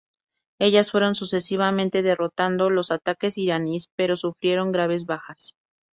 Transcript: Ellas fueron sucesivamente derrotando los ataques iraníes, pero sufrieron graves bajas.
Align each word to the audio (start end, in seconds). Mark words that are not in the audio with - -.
Ellas 0.59 0.89
fueron 0.89 1.13
sucesivamente 1.13 2.01
derrotando 2.01 2.71
los 2.71 2.89
ataques 2.89 3.37
iraníes, 3.37 3.91
pero 3.95 4.17
sufrieron 4.17 4.71
graves 4.71 5.05
bajas. 5.05 5.53